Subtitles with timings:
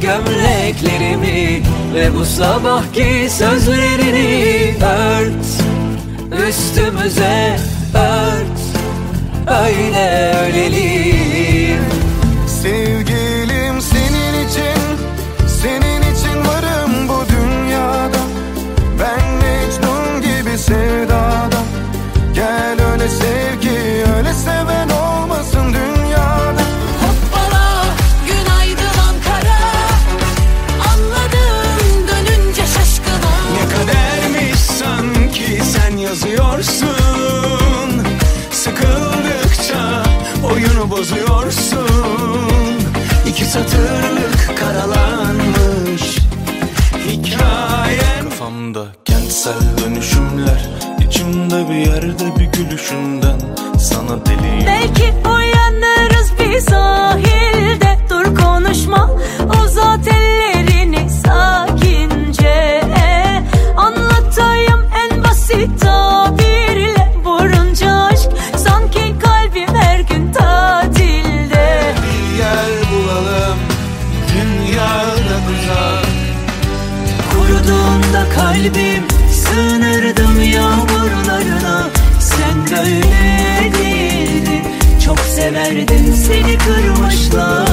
[0.00, 1.62] gömleklerimi
[1.94, 5.46] Ve bu sabahki sözlerini ört
[6.48, 7.75] üstümüze.
[40.98, 41.86] bozuyorsun.
[43.26, 46.18] İki satırlık karalanmış
[47.08, 50.70] hikayem Kafamda kentsel dönüşümler
[51.06, 53.40] içimde bir yerde bir gülüşünden
[53.78, 54.66] sana deliyim.
[54.66, 57.45] Belki uyanırız bir sahil.
[78.56, 81.90] kalbim Sığınırdım yağmurlarına.
[82.20, 84.62] Sen böyle değildin.
[85.04, 87.65] Çok severdin seni kırmışlar.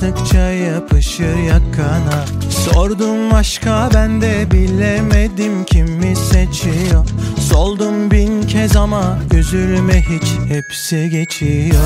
[0.00, 2.24] Bastıkça yapışır yakana.
[2.50, 7.06] Sordum aşka ben de bilemedim kimi seçiyor.
[7.50, 11.84] Soldum bin kez ama üzülme hiç hepsi geçiyor.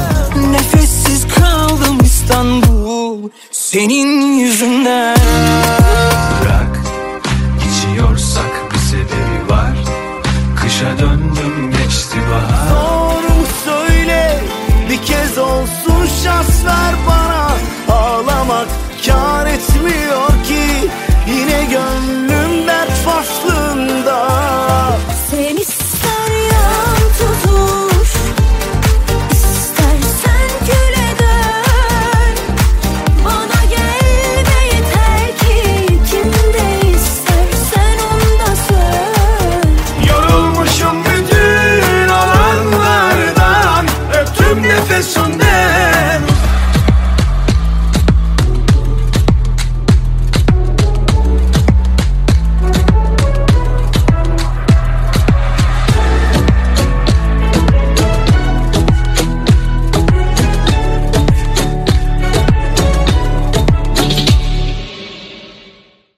[0.51, 5.84] Nefessiz kaldım İstanbul senin yüzünden.